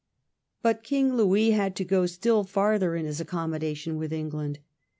[0.63, 4.57] But King Louis had to go still farther in his accommodation with England.